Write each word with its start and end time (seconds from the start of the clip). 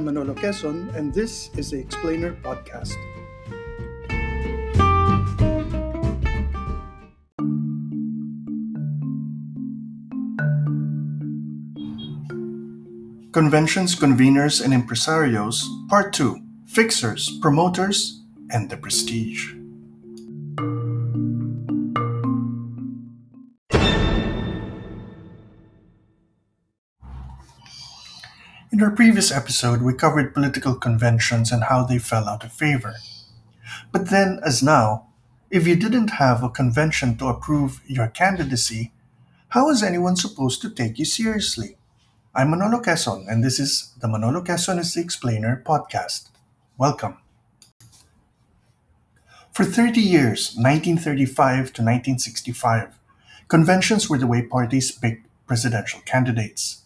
I'm 0.00 0.06
Manolo 0.06 0.32
Quezon, 0.32 0.94
and 0.96 1.12
this 1.12 1.50
is 1.58 1.72
the 1.72 1.78
Explainer 1.78 2.32
Podcast. 2.32 2.96
Conventions, 13.32 13.94
Conveners, 13.94 14.64
and 14.64 14.72
Impresarios, 14.72 15.66
Part 15.90 16.14
2 16.14 16.40
Fixers, 16.64 17.38
Promoters, 17.42 18.22
and 18.48 18.70
the 18.70 18.78
Prestige. 18.78 19.59
In 28.80 28.84
our 28.84 28.92
previous 28.92 29.30
episode, 29.30 29.82
we 29.82 29.92
covered 29.92 30.32
political 30.32 30.74
conventions 30.74 31.52
and 31.52 31.64
how 31.64 31.84
they 31.84 31.98
fell 31.98 32.26
out 32.26 32.44
of 32.44 32.50
favor. 32.50 32.94
But 33.92 34.08
then, 34.08 34.40
as 34.42 34.62
now, 34.62 35.08
if 35.50 35.66
you 35.66 35.76
didn't 35.76 36.12
have 36.12 36.42
a 36.42 36.48
convention 36.48 37.18
to 37.18 37.26
approve 37.26 37.82
your 37.86 38.08
candidacy, 38.08 38.92
how 39.50 39.68
is 39.68 39.82
anyone 39.82 40.16
supposed 40.16 40.62
to 40.62 40.70
take 40.70 40.98
you 40.98 41.04
seriously? 41.04 41.76
I'm 42.34 42.52
Manolo 42.52 42.80
Quezon, 42.80 43.26
and 43.28 43.44
this 43.44 43.60
is 43.60 43.92
the 44.00 44.08
Manolo 44.08 44.42
Quezon 44.42 44.78
is 44.78 44.94
the 44.94 45.02
Explainer 45.02 45.62
podcast. 45.62 46.30
Welcome. 46.78 47.18
For 49.52 49.66
30 49.66 50.00
years, 50.00 50.54
1935 50.56 51.36
to 51.36 51.82
1965, 51.82 52.98
conventions 53.46 54.08
were 54.08 54.16
the 54.16 54.26
way 54.26 54.40
parties 54.40 54.90
picked 54.90 55.26
presidential 55.46 56.00
candidates. 56.06 56.79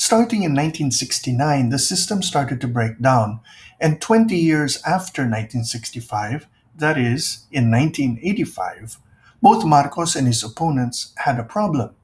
Starting 0.00 0.44
in 0.44 0.52
1969, 0.52 1.68
the 1.68 1.78
system 1.78 2.22
started 2.22 2.58
to 2.58 2.66
break 2.66 2.98
down, 3.02 3.38
and 3.78 4.00
20 4.00 4.34
years 4.34 4.82
after 4.86 5.24
1965, 5.24 6.46
that 6.74 6.96
is, 6.96 7.44
in 7.52 7.70
1985, 7.70 8.98
both 9.42 9.62
Marcos 9.62 10.16
and 10.16 10.26
his 10.26 10.42
opponents 10.42 11.12
had 11.18 11.38
a 11.38 11.44
problem. 11.44 11.94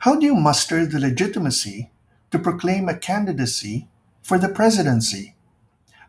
How 0.00 0.18
do 0.18 0.24
you 0.24 0.34
muster 0.34 0.86
the 0.86 0.98
legitimacy 0.98 1.90
to 2.30 2.38
proclaim 2.38 2.88
a 2.88 2.96
candidacy 2.96 3.88
for 4.22 4.38
the 4.38 4.48
presidency? 4.48 5.36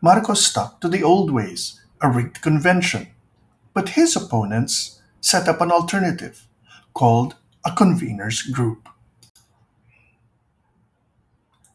Marcos 0.02 0.48
stuck 0.48 0.80
to 0.80 0.88
the 0.88 1.04
old 1.04 1.32
ways, 1.32 1.82
a 2.02 2.10
rigged 2.10 2.42
convention. 2.42 3.08
But 3.74 3.90
his 3.90 4.16
opponents 4.16 5.02
set 5.20 5.50
up 5.50 5.60
an 5.60 5.70
alternative 5.70 6.48
called 6.94 7.36
a 7.66 7.72
conveners 7.72 8.50
group. 8.54 8.88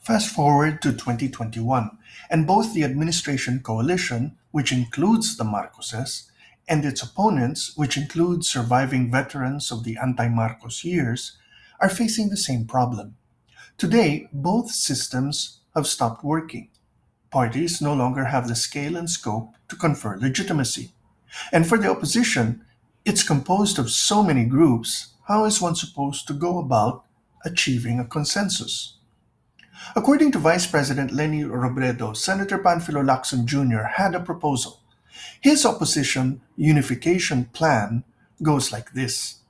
Fast 0.04 0.28
forward 0.28 0.82
to 0.82 0.92
2021, 0.92 1.96
and 2.28 2.46
both 2.46 2.74
the 2.74 2.84
administration 2.84 3.60
coalition, 3.60 4.36
which 4.50 4.70
includes 4.70 5.38
the 5.38 5.44
Marcoses, 5.44 6.24
and 6.68 6.84
its 6.84 7.02
opponents, 7.02 7.74
which 7.74 7.96
include 7.96 8.44
surviving 8.44 9.10
veterans 9.10 9.72
of 9.72 9.82
the 9.82 9.96
anti 9.96 10.28
Marcos 10.28 10.84
years, 10.84 11.38
are 11.80 11.88
facing 11.88 12.28
the 12.28 12.36
same 12.36 12.66
problem. 12.66 13.16
Today, 13.78 14.28
both 14.30 14.70
systems 14.70 15.60
have 15.74 15.86
stopped 15.86 16.22
working. 16.22 16.68
Parties 17.30 17.80
no 17.80 17.94
longer 17.94 18.26
have 18.26 18.46
the 18.46 18.54
scale 18.54 18.96
and 18.96 19.08
scope 19.08 19.54
to 19.70 19.74
confer 19.74 20.18
legitimacy. 20.18 20.92
And 21.50 21.66
for 21.66 21.78
the 21.78 21.88
opposition, 21.90 22.62
it's 23.06 23.22
composed 23.22 23.78
of 23.78 23.88
so 23.88 24.22
many 24.22 24.44
groups, 24.44 25.14
how 25.28 25.46
is 25.46 25.62
one 25.62 25.76
supposed 25.76 26.26
to 26.26 26.34
go 26.34 26.58
about 26.58 27.06
achieving 27.42 27.98
a 27.98 28.04
consensus? 28.04 28.98
According 29.96 30.32
to 30.32 30.38
Vice 30.38 30.66
President 30.66 31.10
Leni 31.12 31.42
Robredo, 31.42 32.16
Senator 32.16 32.58
Panfilo 32.58 33.04
Lacson 33.04 33.44
Jr. 33.44 33.84
had 33.96 34.14
a 34.14 34.20
proposal. 34.20 34.80
His 35.40 35.64
opposition 35.64 36.40
unification 36.56 37.46
plan 37.46 38.04
goes 38.42 38.72
like 38.72 38.92
this. 38.92 39.40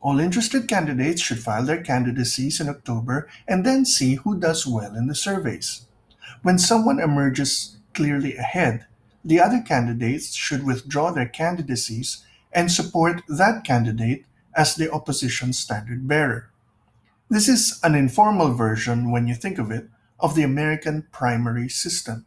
All 0.00 0.20
interested 0.20 0.68
candidates 0.68 1.20
should 1.20 1.40
file 1.40 1.64
their 1.64 1.82
candidacies 1.82 2.60
in 2.60 2.68
October 2.68 3.28
and 3.48 3.64
then 3.66 3.84
see 3.84 4.14
who 4.14 4.38
does 4.38 4.66
well 4.66 4.94
in 4.94 5.08
the 5.08 5.14
surveys. 5.14 5.86
When 6.42 6.58
someone 6.58 7.00
emerges 7.00 7.78
clearly 7.94 8.36
ahead, 8.36 8.86
the 9.24 9.40
other 9.40 9.60
candidates 9.60 10.34
should 10.34 10.64
withdraw 10.64 11.10
their 11.10 11.26
candidacies 11.26 12.24
and 12.52 12.70
support 12.70 13.22
that 13.28 13.64
candidate 13.64 14.24
as 14.54 14.74
the 14.74 14.90
opposition 14.90 15.52
standard 15.52 16.06
bearer. 16.06 16.50
This 17.30 17.46
is 17.46 17.78
an 17.82 17.94
informal 17.94 18.54
version, 18.54 19.10
when 19.10 19.28
you 19.28 19.34
think 19.34 19.58
of 19.58 19.70
it, 19.70 19.90
of 20.18 20.34
the 20.34 20.42
American 20.42 21.06
primary 21.12 21.68
system. 21.68 22.24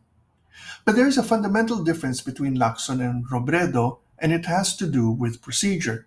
But 0.85 0.95
there 0.95 1.07
is 1.07 1.17
a 1.17 1.23
fundamental 1.23 1.83
difference 1.83 2.21
between 2.21 2.55
Lacson 2.55 3.01
and 3.01 3.25
Robredo, 3.27 3.97
and 4.19 4.31
it 4.31 4.45
has 4.45 4.75
to 4.77 4.85
do 4.85 5.09
with 5.09 5.41
procedure. 5.41 6.05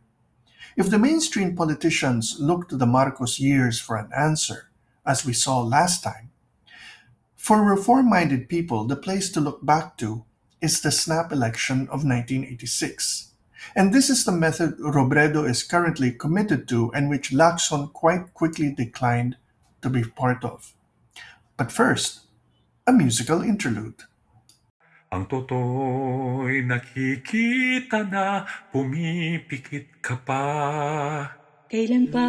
If 0.76 0.90
the 0.90 0.98
mainstream 1.00 1.56
politicians 1.56 2.36
look 2.38 2.68
to 2.68 2.76
the 2.76 2.86
Marcos 2.86 3.40
years 3.40 3.80
for 3.80 3.96
an 3.96 4.10
answer, 4.16 4.70
as 5.04 5.26
we 5.26 5.32
saw 5.32 5.60
last 5.60 6.04
time, 6.04 6.30
for 7.34 7.64
reform 7.64 8.08
minded 8.08 8.48
people, 8.48 8.84
the 8.84 8.96
place 8.96 9.28
to 9.32 9.40
look 9.40 9.66
back 9.66 9.98
to 9.98 10.24
is 10.60 10.80
the 10.80 10.92
snap 10.92 11.32
election 11.32 11.82
of 11.88 12.04
1986. 12.06 13.33
And 13.72 13.92
this 13.92 14.12
is 14.12 14.24
the 14.24 14.32
method 14.32 14.76
Robredo 14.78 15.48
is 15.48 15.64
currently 15.64 16.12
committed 16.12 16.68
to 16.68 16.92
and 16.92 17.08
which 17.08 17.32
Lacson 17.32 17.92
quite 17.92 18.34
quickly 18.36 18.70
declined 18.70 19.36
to 19.82 19.88
be 19.88 20.04
part 20.04 20.44
of. 20.44 20.76
But 21.56 21.72
first, 21.72 22.28
a 22.86 22.92
musical 22.92 23.40
interlude. 23.40 24.04
Ang 25.14 25.30
totoo'y 25.30 26.66
nakikita 26.66 28.02
na 28.10 28.44
pumipikit 28.74 30.02
ka 30.02 30.18
pa. 30.20 30.42
Kailan 31.70 32.10
pa 32.10 32.26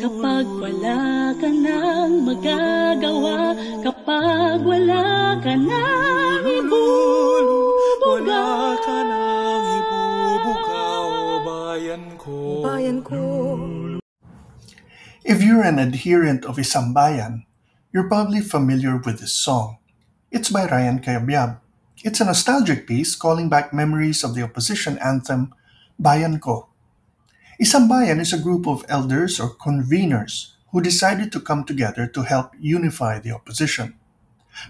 kapag 0.00 0.46
wala 0.46 1.34
ka 1.36 1.50
nang 1.50 2.26
magagawa 2.26 3.54
Kapag 3.86 4.66
wala 4.66 5.38
ka 5.46 5.54
nang 5.54 6.42
ibubuga 6.42 8.42
ka 8.82 9.05
nang 9.05 9.05
ibubuga, 9.05 9.05
o 11.76 11.78
bayan 11.78 12.16
ko. 12.16 12.36
Bayan 12.64 12.98
ko 13.04 13.20
If 15.26 15.44
you're 15.44 15.60
an 15.60 15.76
adherent 15.76 16.48
of 16.48 16.56
Isambayan, 16.56 17.44
you're 17.92 18.08
probably 18.08 18.40
familiar 18.40 18.96
with 18.96 19.20
this 19.20 19.36
song. 19.36 19.76
It's 20.32 20.48
by 20.48 20.64
Ryan 20.64 21.04
Cayabyab. 21.04 21.60
It's 22.00 22.20
a 22.20 22.24
nostalgic 22.24 22.86
piece 22.88 23.12
calling 23.12 23.52
back 23.52 23.76
memories 23.76 24.24
of 24.24 24.32
the 24.32 24.40
opposition 24.40 24.96
anthem 25.04 25.52
Bayan 26.00 26.40
Ko. 26.40 26.72
Isambayan 27.60 28.24
is 28.24 28.32
a 28.32 28.40
group 28.40 28.64
of 28.64 28.88
elders 28.88 29.36
or 29.36 29.52
conveners 29.52 30.56
who 30.72 30.80
decided 30.80 31.28
to 31.32 31.44
come 31.44 31.64
together 31.64 32.06
to 32.08 32.24
help 32.24 32.56
unify 32.56 33.18
the 33.18 33.32
opposition. 33.32 34.00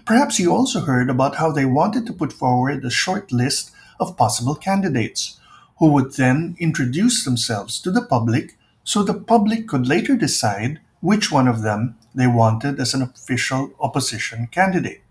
Perhaps 0.03 0.39
you 0.39 0.51
also 0.51 0.83
heard 0.83 1.07
about 1.07 1.39
how 1.39 1.51
they 1.55 1.63
wanted 1.63 2.03
to 2.07 2.17
put 2.17 2.33
forward 2.33 2.83
a 2.83 2.91
short 2.91 3.31
list 3.31 3.71
of 3.99 4.19
possible 4.19 4.55
candidates 4.55 5.39
who 5.79 5.89
would 5.91 6.13
then 6.13 6.55
introduce 6.59 7.23
themselves 7.23 7.79
to 7.81 7.91
the 7.91 8.01
public 8.01 8.57
so 8.83 9.03
the 9.03 9.13
public 9.13 9.67
could 9.67 9.87
later 9.87 10.15
decide 10.15 10.79
which 11.01 11.31
one 11.31 11.47
of 11.47 11.61
them 11.61 11.95
they 12.15 12.27
wanted 12.27 12.79
as 12.79 12.93
an 12.93 13.01
official 13.01 13.71
opposition 13.79 14.47
candidate. 14.47 15.01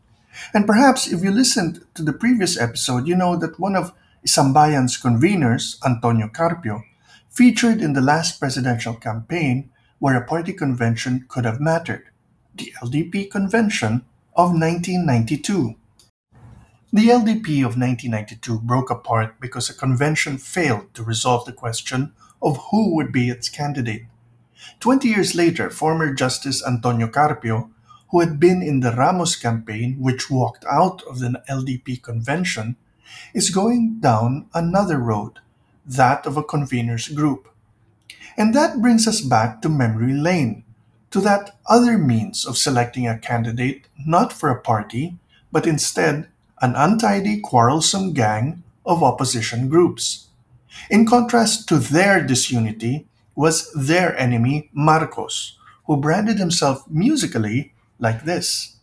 And 0.52 0.66
perhaps 0.66 1.10
if 1.10 1.22
you 1.22 1.30
listened 1.30 1.84
to 1.94 2.02
the 2.02 2.12
previous 2.12 2.58
episode, 2.58 3.06
you 3.06 3.16
know 3.16 3.36
that 3.36 3.60
one 3.60 3.76
of 3.76 3.92
Isambayan's 4.26 5.00
conveners, 5.00 5.78
Antonio 5.84 6.28
Carpio, 6.28 6.82
featured 7.30 7.80
in 7.80 7.92
the 7.92 8.00
last 8.00 8.40
presidential 8.40 8.94
campaign 8.94 9.70
where 9.98 10.16
a 10.16 10.26
party 10.26 10.52
convention 10.52 11.24
could 11.28 11.44
have 11.44 11.60
mattered 11.60 12.10
the 12.54 12.72
LDP 12.82 13.30
convention 13.30 14.04
of 14.34 14.50
1992. 14.50 15.76
The 16.92 17.10
LDP 17.10 17.60
of 17.64 17.76
1992 17.78 18.58
broke 18.58 18.90
apart 18.90 19.40
because 19.40 19.70
a 19.70 19.74
convention 19.74 20.36
failed 20.36 20.92
to 20.94 21.04
resolve 21.04 21.44
the 21.44 21.52
question 21.52 22.12
of 22.42 22.58
who 22.72 22.92
would 22.96 23.12
be 23.12 23.28
its 23.28 23.48
candidate. 23.48 24.06
Twenty 24.80 25.08
years 25.08 25.34
later, 25.34 25.70
former 25.70 26.14
Justice 26.14 26.66
Antonio 26.66 27.08
Carpio, 27.08 27.70
who 28.10 28.20
had 28.20 28.40
been 28.40 28.62
in 28.62 28.80
the 28.80 28.92
Ramos 28.92 29.36
campaign, 29.36 29.96
which 30.00 30.30
walked 30.30 30.64
out 30.66 31.02
of 31.04 31.20
the 31.20 31.42
LDP 31.48 32.02
convention, 32.02 32.76
is 33.34 33.50
going 33.50 34.00
down 34.00 34.46
another 34.54 34.98
road, 34.98 35.40
that 35.86 36.26
of 36.26 36.36
a 36.36 36.44
conveners 36.44 37.14
group. 37.14 37.48
And 38.36 38.54
that 38.54 38.80
brings 38.80 39.08
us 39.08 39.20
back 39.20 39.60
to 39.62 39.68
memory 39.68 40.12
lane, 40.14 40.64
to 41.10 41.20
that 41.22 41.58
other 41.66 41.98
means 41.98 42.44
of 42.46 42.56
selecting 42.58 43.06
a 43.08 43.18
candidate 43.18 43.88
not 44.06 44.32
for 44.32 44.50
a 44.50 44.60
party, 44.60 45.16
but 45.52 45.66
instead 45.66 46.28
an 46.60 46.74
untidy, 46.76 47.40
quarrelsome 47.40 48.12
gang 48.12 48.62
of 48.84 49.02
opposition 49.02 49.68
groups. 49.68 50.28
In 50.90 51.06
contrast 51.06 51.68
to 51.68 51.78
their 51.78 52.22
disunity 52.24 53.06
was 53.34 53.70
their 53.74 54.16
enemy 54.18 54.70
Marcos, 54.72 55.58
who 55.86 55.96
branded 55.96 56.38
himself 56.38 56.84
musically 56.88 57.74
like 57.98 58.24
this. 58.24 58.75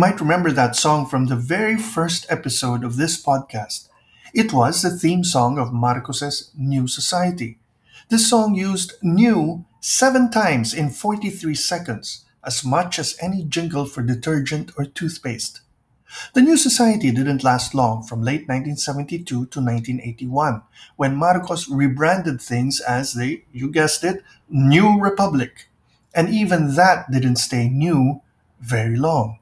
Might 0.00 0.18
remember 0.18 0.50
that 0.50 0.74
song 0.74 1.04
from 1.04 1.26
the 1.26 1.36
very 1.36 1.76
first 1.76 2.24
episode 2.30 2.84
of 2.84 2.96
this 2.96 3.22
podcast. 3.22 3.90
It 4.32 4.50
was 4.50 4.80
the 4.80 4.88
theme 4.88 5.24
song 5.24 5.58
of 5.58 5.74
Marcos's 5.74 6.50
New 6.56 6.88
Society. 6.88 7.58
This 8.08 8.30
song 8.30 8.54
used 8.54 8.94
new 9.02 9.66
seven 9.82 10.30
times 10.30 10.72
in 10.72 10.88
43 10.88 11.54
seconds, 11.54 12.24
as 12.42 12.64
much 12.64 12.98
as 12.98 13.18
any 13.20 13.44
jingle 13.44 13.84
for 13.84 14.00
detergent 14.00 14.72
or 14.78 14.86
toothpaste. 14.86 15.60
The 16.32 16.40
New 16.40 16.56
Society 16.56 17.10
didn't 17.10 17.44
last 17.44 17.74
long 17.74 18.02
from 18.02 18.22
late 18.22 18.48
1972 18.48 19.26
to 19.26 19.36
1981, 19.60 20.62
when 20.96 21.14
Marcos 21.14 21.68
rebranded 21.68 22.40
things 22.40 22.80
as 22.80 23.12
the, 23.12 23.42
you 23.52 23.70
guessed 23.70 24.02
it, 24.02 24.24
New 24.48 24.98
Republic. 24.98 25.68
And 26.14 26.30
even 26.30 26.74
that 26.76 27.10
didn't 27.10 27.36
stay 27.36 27.68
new 27.68 28.22
very 28.62 28.96
long. 28.96 29.39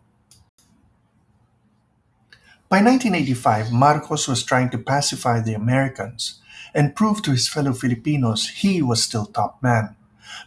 By 2.68 2.82
1985, 2.82 3.72
Marcos 3.72 4.28
was 4.28 4.44
trying 4.44 4.68
to 4.70 4.78
pacify 4.78 5.40
the 5.40 5.54
Americans 5.54 6.38
and 6.74 6.94
prove 6.94 7.22
to 7.22 7.30
his 7.30 7.48
fellow 7.48 7.72
Filipinos 7.72 8.46
he 8.48 8.82
was 8.82 9.02
still 9.02 9.24
top 9.24 9.62
man. 9.62 9.96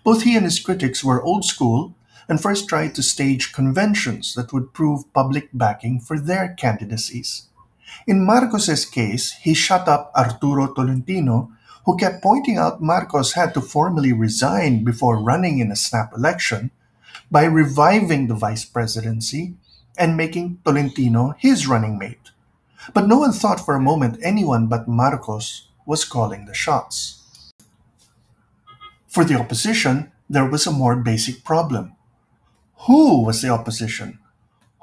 Both 0.03 0.21
he 0.21 0.35
and 0.35 0.45
his 0.45 0.59
critics 0.59 1.03
were 1.03 1.23
old 1.23 1.45
school 1.45 1.95
and 2.29 2.39
first 2.39 2.69
tried 2.69 2.93
to 2.93 3.01
stage 3.01 3.53
conventions 3.53 4.35
that 4.35 4.53
would 4.53 4.71
prove 4.71 5.11
public 5.13 5.49
backing 5.51 5.99
for 5.99 6.19
their 6.19 6.53
candidacies. 6.53 7.47
In 8.05 8.23
Marcos's 8.23 8.85
case, 8.85 9.31
he 9.41 9.55
shut 9.55 9.87
up 9.87 10.11
Arturo 10.15 10.71
Tolentino, 10.71 11.49
who 11.87 11.97
kept 11.97 12.21
pointing 12.21 12.57
out 12.57 12.83
Marcos 12.83 13.33
had 13.33 13.55
to 13.55 13.61
formally 13.61 14.13
resign 14.13 14.83
before 14.83 15.17
running 15.17 15.57
in 15.57 15.71
a 15.71 15.75
snap 15.75 16.13
election 16.15 16.69
by 17.31 17.45
reviving 17.45 18.27
the 18.27 18.35
vice 18.35 18.63
presidency 18.63 19.55
and 19.97 20.17
making 20.17 20.59
Tolentino 20.63 21.35
his 21.37 21.67
running 21.67 21.97
mate. 21.97 22.31
But 22.93 23.07
no 23.07 23.19
one 23.19 23.31
thought 23.31 23.63
for 23.63 23.75
a 23.75 23.81
moment 23.81 24.19
anyone 24.23 24.67
but 24.67 24.87
Marcos 24.87 25.67
was 25.85 26.05
calling 26.05 26.45
the 26.45 26.53
shots. 26.53 27.21
For 29.07 29.23
the 29.23 29.39
opposition, 29.39 30.11
there 30.29 30.45
was 30.45 30.65
a 30.65 30.71
more 30.71 30.95
basic 30.95 31.43
problem. 31.43 31.93
Who 32.87 33.23
was 33.23 33.41
the 33.41 33.49
opposition? 33.49 34.19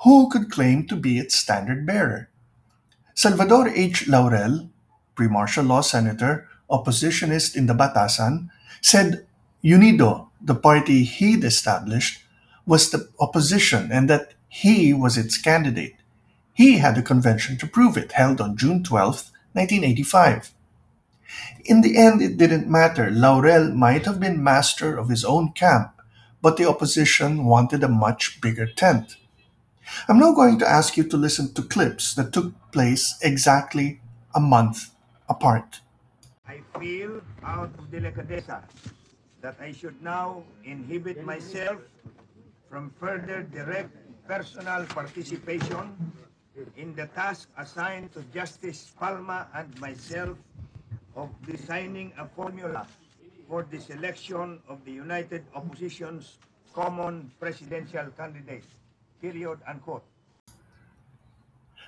Who 0.05 0.29
could 0.29 0.51
claim 0.51 0.87
to 0.87 0.97
be 0.97 1.19
its 1.19 1.35
standard 1.35 1.87
bearer? 1.87 2.29
Salvador 3.15 3.69
H. 3.69 4.07
Laurel, 4.07 4.69
pre-martial 5.17 5.65
law 5.65 5.81
senator, 5.81 6.47
oppositionist 6.71 7.57
in 7.57 7.67
the 7.67 7.75
Batasan, 7.75 8.51
said 8.81 9.27
Unido, 9.61 10.31
the 10.41 10.55
party 10.55 11.03
he'd 11.03 11.43
established, 11.43 12.23
was 12.67 12.91
the 12.91 13.09
opposition 13.19 13.91
and 13.91 14.09
that 14.09 14.35
he 14.49 14.93
was 14.93 15.17
its 15.17 15.39
candidate. 15.39 15.97
He 16.55 16.79
had 16.79 16.99
a 16.99 17.03
convention 17.03 17.57
to 17.59 17.67
prove 17.67 17.97
it, 17.97 18.13
held 18.13 18.41
on 18.41 18.57
June 18.57 18.83
12, 18.83 19.31
1985. 19.53 20.53
In 21.65 21.83
the 21.83 21.99
end, 21.99 22.23
it 22.23 22.39
didn't 22.39 22.69
matter. 22.69 23.11
Laurel 23.11 23.71
might 23.73 24.07
have 24.07 24.19
been 24.19 24.43
master 24.43 24.97
of 24.97 25.09
his 25.09 25.25
own 25.25 25.53
camp, 25.53 25.93
but 26.41 26.57
the 26.57 26.69
opposition 26.69 27.45
wanted 27.45 27.85
a 27.85 27.89
much 27.89 28.41
bigger 28.41 28.67
tent. 28.67 29.17
I'm 30.09 30.19
now 30.19 30.33
going 30.33 30.59
to 30.59 30.69
ask 30.69 30.97
you 30.97 31.05
to 31.05 31.17
listen 31.17 31.53
to 31.55 31.63
clips 31.63 32.15
that 32.15 32.33
took 32.33 32.55
place 32.73 33.19
exactly 33.23 34.01
a 34.35 34.41
month 34.41 34.91
apart. 35.29 35.81
I 36.47 36.61
feel 36.79 37.21
out 37.45 37.71
of 37.79 37.91
delicadeza 37.91 38.63
that 39.41 39.57
I 39.61 39.73
should 39.73 40.03
now 40.03 40.43
inhibit 40.65 41.25
myself 41.25 41.81
from 42.69 42.93
further 43.01 43.43
direct 43.43 43.95
personal 44.29 44.85
participation 44.85 45.97
in 46.77 46.95
the 46.95 47.07
task 47.17 47.49
assigned 47.57 48.13
to 48.13 48.21
Justice 48.35 48.93
Palma 49.01 49.49
and 49.55 49.73
myself 49.81 50.37
of 51.17 51.31
designing 51.47 52.13
a 52.19 52.29
formula 52.29 52.87
for 53.49 53.65
the 53.71 53.81
selection 53.81 54.61
of 54.69 54.85
the 54.85 54.93
United 54.93 55.43
Opposition's 55.55 56.37
common 56.75 57.31
presidential 57.41 58.05
candidate. 58.17 58.65
Period 59.23 59.59
unquote. 59.67 60.05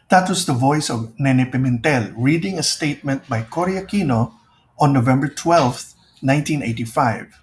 That 0.09 0.29
was 0.29 0.47
the 0.47 0.55
voice 0.55 0.89
of 0.89 1.13
Nene 1.21 1.47
Pimentel 1.53 2.15
reading 2.17 2.59
a 2.59 2.63
statement 2.63 3.29
by 3.29 3.43
Cory 3.43 3.75
Aquino 3.75 4.33
on 4.81 4.93
November 4.93 5.29
12, 5.29 5.95
1985. 6.25 7.39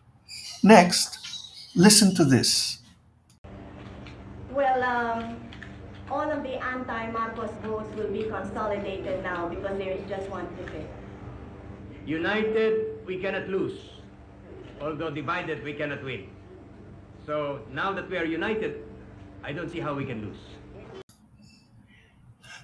Next, 0.63 1.19
listen 1.75 2.15
to 2.15 2.25
this. 2.25 2.76
Well, 4.57 4.81
um, 4.81 5.37
all 6.09 6.31
of 6.31 6.41
the 6.41 6.57
anti-Marcos 6.57 7.51
votes 7.61 7.95
will 7.95 8.11
be 8.11 8.23
consolidated 8.23 9.21
now 9.21 9.47
because 9.47 9.77
there 9.77 9.91
is 9.91 10.01
just 10.09 10.27
one 10.31 10.47
ticket. 10.57 10.89
United, 12.07 13.05
we 13.05 13.19
cannot 13.19 13.47
lose. 13.49 13.77
Although 14.81 15.11
divided, 15.11 15.63
we 15.63 15.73
cannot 15.73 16.03
win. 16.03 16.29
So 17.23 17.59
now 17.71 17.93
that 17.93 18.09
we 18.09 18.17
are 18.17 18.25
united, 18.25 18.81
I 19.43 19.51
don't 19.53 19.69
see 19.69 19.79
how 19.79 19.93
we 19.93 20.05
can 20.05 20.25
lose. 20.25 21.03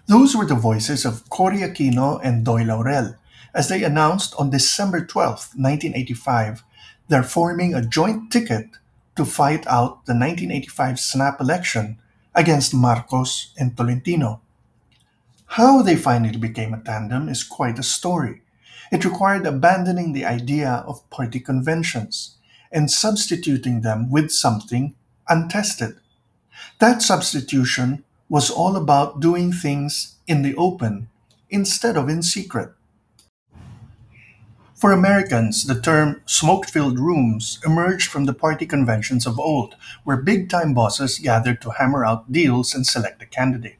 Those 0.07 0.35
were 0.35 0.47
the 0.47 0.55
voices 0.55 1.05
of 1.05 1.29
Cory 1.29 1.59
Aquino 1.59 2.19
and 2.23 2.43
Doy 2.43 2.63
Laurel 2.63 3.13
as 3.53 3.69
they 3.69 3.83
announced 3.83 4.33
on 4.39 4.49
December 4.49 5.05
12, 5.05 5.53
1985, 5.61 6.63
they're 7.07 7.21
forming 7.21 7.75
a 7.75 7.85
joint 7.85 8.31
ticket 8.31 8.79
to 9.15 9.25
fight 9.25 9.65
out 9.67 10.05
the 10.05 10.13
1985 10.13 10.99
snap 10.99 11.39
election 11.39 11.97
against 12.35 12.73
Marcos 12.73 13.53
and 13.57 13.77
Tolentino. 13.77 14.41
How 15.45 15.81
they 15.81 15.95
finally 15.95 16.37
became 16.37 16.73
a 16.73 16.81
tandem 16.81 17.29
is 17.29 17.43
quite 17.43 17.77
a 17.77 17.83
story. 17.83 18.41
It 18.91 19.05
required 19.05 19.45
abandoning 19.45 20.13
the 20.13 20.25
idea 20.25 20.83
of 20.87 21.07
party 21.09 21.39
conventions 21.39 22.37
and 22.71 22.89
substituting 22.89 23.81
them 23.81 24.09
with 24.09 24.31
something 24.31 24.95
untested. 25.29 25.97
That 26.79 27.01
substitution 27.01 28.03
was 28.29 28.49
all 28.49 28.75
about 28.75 29.19
doing 29.19 29.51
things 29.51 30.15
in 30.27 30.41
the 30.41 30.55
open 30.55 31.09
instead 31.49 31.97
of 31.97 32.09
in 32.09 32.23
secret. 32.23 32.71
For 34.83 34.91
Americans, 34.91 35.63
the 35.63 35.79
term 35.79 36.21
smoke 36.25 36.67
filled 36.67 36.99
rooms 36.99 37.57
emerged 37.65 38.11
from 38.11 38.25
the 38.25 38.33
party 38.33 38.65
conventions 38.65 39.25
of 39.25 39.39
old, 39.39 39.77
where 40.03 40.17
big 40.17 40.49
time 40.49 40.73
bosses 40.73 41.19
gathered 41.19 41.61
to 41.61 41.69
hammer 41.69 42.03
out 42.03 42.29
deals 42.29 42.75
and 42.75 42.85
select 42.85 43.21
a 43.21 43.25
candidate. 43.25 43.79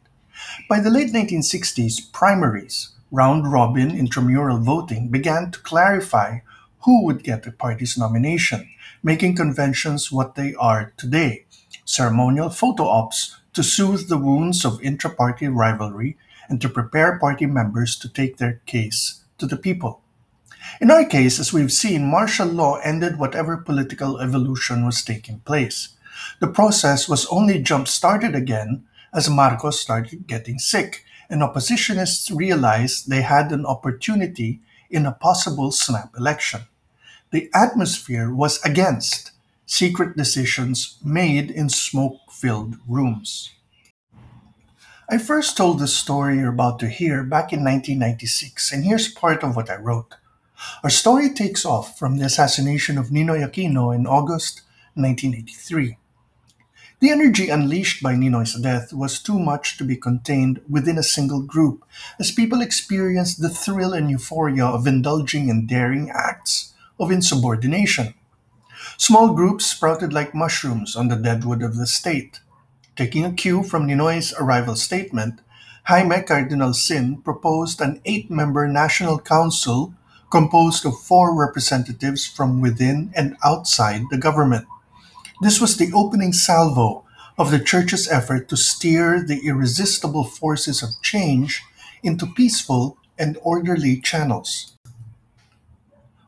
By 0.70 0.80
the 0.80 0.90
late 0.90 1.12
1960s, 1.12 2.10
primaries, 2.14 2.96
round 3.12 3.52
robin 3.52 3.92
intramural 3.92 4.60
voting, 4.60 5.10
began 5.10 5.52
to 5.52 5.60
clarify 5.60 6.40
who 6.86 7.04
would 7.04 7.22
get 7.22 7.46
a 7.46 7.52
party's 7.52 7.98
nomination, 7.98 8.70
making 9.04 9.36
conventions 9.36 10.10
what 10.10 10.36
they 10.36 10.56
are 10.56 10.94
today 10.96 11.44
ceremonial 11.84 12.50
photo 12.50 12.88
ops 12.88 13.42
to 13.52 13.62
soothe 13.62 14.08
the 14.08 14.18
wounds 14.18 14.64
of 14.64 14.82
intra 14.82 15.14
party 15.14 15.50
rivalry 15.50 16.16
and 16.48 16.62
to 16.62 16.70
prepare 16.70 17.20
party 17.20 17.46
members 17.46 17.98
to 17.98 18.08
take 18.08 18.38
their 18.38 18.62
case 18.66 19.26
to 19.38 19.46
the 19.46 19.58
people. 19.58 20.03
In 20.80 20.92
our 20.92 21.06
case, 21.06 21.40
as 21.40 21.54
we've 21.54 21.72
seen, 21.72 22.10
martial 22.10 22.48
law 22.48 22.78
ended 22.78 23.20
whatever 23.20 23.58
political 23.58 24.20
evolution 24.20 24.86
was 24.86 25.04
taking 25.04 25.40
place. 25.42 25.90
The 26.40 26.48
process 26.48 27.10
was 27.10 27.26
only 27.28 27.62
jump 27.62 27.88
started 27.88 28.36
again 28.36 28.84
as 29.14 29.30
Marcos 29.30 29.80
started 29.80 30.28
getting 30.28 30.60
sick, 30.60 31.04
and 31.30 31.42
oppositionists 31.42 32.36
realized 32.36 33.10
they 33.10 33.22
had 33.22 33.52
an 33.52 33.66
opportunity 33.66 34.62
in 34.90 35.06
a 35.06 35.12
possible 35.12 35.72
snap 35.72 36.14
election. 36.18 36.62
The 37.32 37.50
atmosphere 37.54 38.34
was 38.34 38.62
against 38.64 39.32
secret 39.66 40.16
decisions 40.16 40.98
made 41.04 41.50
in 41.50 41.70
smoke 41.70 42.20
filled 42.32 42.76
rooms. 42.88 43.52
I 45.10 45.18
first 45.18 45.58
told 45.58 45.80
this 45.80 45.96
story 45.96 46.38
you're 46.38 46.50
about 46.50 46.80
to 46.80 46.88
hear 46.88 47.24
back 47.24 47.52
in 47.52 47.64
1996, 47.64 48.72
and 48.72 48.86
here's 48.86 49.12
part 49.12 49.44
of 49.44 49.56
what 49.56 49.70
I 49.70 49.76
wrote. 49.76 50.16
Our 50.84 50.90
story 50.90 51.34
takes 51.34 51.66
off 51.66 51.98
from 51.98 52.18
the 52.18 52.26
assassination 52.26 52.98
of 52.98 53.10
Ninoy 53.10 53.48
Aquino 53.48 53.94
in 53.94 54.06
August 54.06 54.62
1983. 54.96 55.98
The 57.00 57.10
energy 57.10 57.50
unleashed 57.50 58.02
by 58.02 58.16
Ninoy's 58.16 58.54
death 58.54 58.94
was 58.94 59.22
too 59.22 59.38
much 59.38 59.78
to 59.78 59.84
be 59.84 59.98
contained 59.98 60.62
within 60.70 60.98
a 60.98 61.04
single 61.04 61.42
group, 61.42 61.84
as 62.18 62.32
people 62.32 62.62
experienced 62.62 63.42
the 63.42 63.50
thrill 63.50 63.94
and 63.94 64.10
euphoria 64.10 64.66
of 64.66 64.88
indulging 64.88 65.50
in 65.50 65.68
daring 65.68 66.10
acts 66.10 66.74
of 67.00 67.12
insubordination. 67.12 68.14
Small 68.98 69.34
groups 69.34 69.66
sprouted 69.66 70.14
like 70.14 70.34
mushrooms 70.34 70.96
on 70.96 71.10
the 71.10 71.18
deadwood 71.18 71.62
of 71.62 71.76
the 71.76 71.88
state. 71.88 72.40
Taking 72.96 73.26
a 73.26 73.34
cue 73.34 73.64
from 73.64 73.88
Ninoy's 73.88 74.34
arrival 74.40 74.76
statement, 74.78 75.42
Jaime 75.88 76.22
Cardinal 76.22 76.74
Sin 76.74 77.18
proposed 77.18 77.82
an 77.82 78.00
eight 78.06 78.32
member 78.32 78.68
national 78.68 79.20
council 79.20 79.94
composed 80.34 80.84
of 80.84 81.00
four 81.00 81.30
representatives 81.38 82.26
from 82.26 82.60
within 82.60 83.14
and 83.16 83.38
outside 83.46 84.02
the 84.10 84.18
government. 84.18 84.66
This 85.42 85.62
was 85.62 85.78
the 85.78 85.94
opening 85.94 86.34
salvo 86.34 87.06
of 87.38 87.52
the 87.52 87.60
Church's 87.60 88.10
effort 88.10 88.50
to 88.50 88.58
steer 88.58 89.22
the 89.22 89.46
irresistible 89.46 90.24
forces 90.24 90.82
of 90.82 91.00
change 91.04 91.62
into 92.02 92.26
peaceful 92.26 92.98
and 93.16 93.38
orderly 93.44 94.02
channels. 94.02 94.74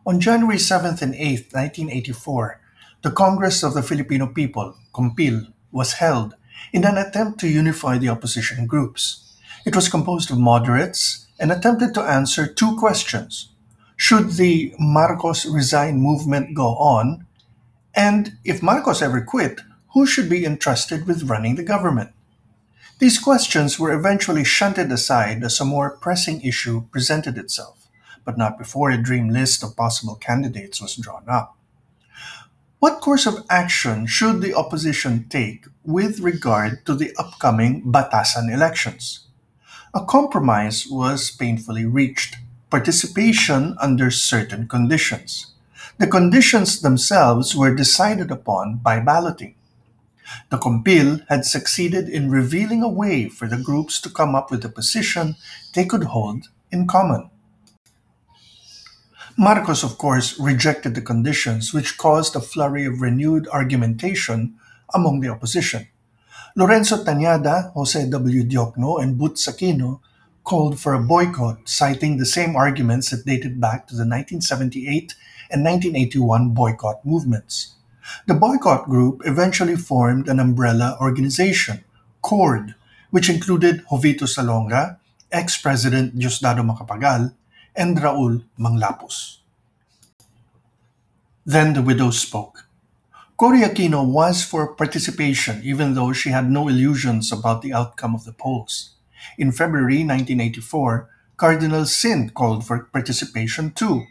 On 0.05 0.19
January 0.19 0.59
7th 0.59 1.01
and 1.01 1.15
8th, 1.15 1.49
1984, 1.57 2.61
the 3.01 3.09
Congress 3.09 3.63
of 3.63 3.73
the 3.73 3.81
Filipino 3.81 4.27
People, 4.27 4.75
KOMPIL, 4.93 5.47
was 5.71 5.93
held 5.93 6.35
in 6.71 6.85
an 6.85 6.99
attempt 6.99 7.39
to 7.39 7.49
unify 7.49 7.97
the 7.97 8.09
opposition 8.09 8.67
groups. 8.67 9.33
It 9.65 9.75
was 9.75 9.89
composed 9.89 10.29
of 10.29 10.37
moderates 10.37 11.25
and 11.39 11.51
attempted 11.51 11.95
to 11.95 12.05
answer 12.05 12.45
two 12.45 12.77
questions. 12.77 13.49
Should 13.97 14.31
the 14.31 14.73
Marcos 14.77 15.45
resign 15.45 15.99
movement 15.99 16.55
go 16.55 16.75
on? 16.75 17.25
And 17.95 18.37
if 18.43 18.61
Marcos 18.61 19.01
ever 19.01 19.21
quit, 19.21 19.61
who 19.93 20.05
should 20.05 20.29
be 20.29 20.45
entrusted 20.45 21.07
with 21.07 21.23
running 21.23 21.55
the 21.55 21.63
government? 21.63 22.11
These 22.99 23.19
questions 23.19 23.79
were 23.79 23.93
eventually 23.93 24.43
shunted 24.43 24.91
aside 24.91 25.43
as 25.43 25.59
a 25.59 25.65
more 25.65 25.97
pressing 25.97 26.41
issue 26.41 26.87
presented 26.91 27.37
itself, 27.37 27.87
but 28.23 28.37
not 28.37 28.57
before 28.57 28.89
a 28.89 29.01
dream 29.01 29.29
list 29.29 29.63
of 29.63 29.75
possible 29.75 30.15
candidates 30.15 30.81
was 30.81 30.95
drawn 30.95 31.23
up. 31.27 31.57
What 32.79 33.01
course 33.01 33.25
of 33.25 33.45
action 33.49 34.05
should 34.05 34.41
the 34.41 34.53
opposition 34.53 35.27
take 35.29 35.65
with 35.83 36.19
regard 36.19 36.85
to 36.85 36.93
the 36.93 37.15
upcoming 37.17 37.81
Batasan 37.83 38.53
elections? 38.53 39.27
A 39.93 40.05
compromise 40.05 40.85
was 40.87 41.31
painfully 41.31 41.85
reached 41.85 42.37
participation 42.75 43.73
under 43.79 44.11
certain 44.11 44.67
conditions. 44.67 45.53
The 45.97 46.07
conditions 46.07 46.81
themselves 46.81 47.55
were 47.55 47.73
decided 47.73 48.31
upon 48.31 48.83
by 48.83 48.99
balloting. 48.99 49.55
The 50.49 50.57
KOMPIL 50.57 51.23
had 51.29 51.45
succeeded 51.45 52.09
in 52.09 52.29
revealing 52.29 52.83
a 52.83 52.89
way 52.89 53.29
for 53.29 53.47
the 53.47 53.63
groups 53.63 54.01
to 54.01 54.09
come 54.09 54.35
up 54.35 54.51
with 54.51 54.65
a 54.65 54.75
position 54.79 55.37
they 55.73 55.85
could 55.85 56.11
hold 56.11 56.49
in 56.69 56.85
common. 56.85 57.29
Marcos, 59.37 59.81
of 59.81 59.97
course, 59.97 60.37
rejected 60.37 60.95
the 60.95 61.07
conditions, 61.11 61.73
which 61.73 61.97
caused 61.97 62.35
a 62.35 62.41
flurry 62.41 62.83
of 62.83 62.99
renewed 62.99 63.47
argumentation 63.55 64.59
among 64.93 65.21
the 65.21 65.29
opposition. 65.29 65.87
Lorenzo 66.57 67.05
Tañada, 67.05 67.71
Jose 67.71 68.09
W. 68.09 68.43
Diokno, 68.43 69.01
and 69.01 69.15
Butz 69.17 69.47
Aquino 69.47 70.01
called 70.45 70.79
for 70.79 70.93
a 70.93 71.01
boycott, 71.01 71.67
citing 71.67 72.17
the 72.17 72.25
same 72.25 72.55
arguments 72.55 73.09
that 73.09 73.25
dated 73.25 73.59
back 73.59 73.87
to 73.87 73.95
the 73.95 74.07
1978 74.07 75.15
and 75.51 75.65
1981 75.65 76.53
boycott 76.53 77.05
movements. 77.05 77.73
The 78.27 78.35
boycott 78.35 78.87
group 78.87 79.23
eventually 79.25 79.75
formed 79.75 80.29
an 80.29 80.39
umbrella 80.39 80.97
organization, 81.01 81.83
CORD, 82.21 82.75
which 83.09 83.29
included 83.29 83.83
Jovito 83.91 84.29
Salonga, 84.29 84.97
ex-president 85.31 86.17
Diosdado 86.17 86.63
Macapagal, 86.63 87.33
and 87.75 87.97
Raul 87.97 88.43
Manglapus. 88.57 89.39
Then 91.45 91.73
the 91.73 91.81
widow 91.81 92.11
spoke. 92.11 92.67
Cory 93.37 93.61
Aquino 93.61 94.05
was 94.05 94.43
for 94.43 94.73
participation 94.75 95.61
even 95.63 95.93
though 95.93 96.13
she 96.13 96.29
had 96.29 96.49
no 96.49 96.69
illusions 96.69 97.31
about 97.31 97.61
the 97.61 97.73
outcome 97.73 98.15
of 98.15 98.23
the 98.23 98.31
polls. 98.31 98.94
In 99.37 99.51
February 99.51 100.03
1984, 100.03 101.09
Cardinal 101.37 101.85
Sin 101.85 102.29
called 102.29 102.65
for 102.65 102.85
participation 102.93 103.71
too. 103.71 104.05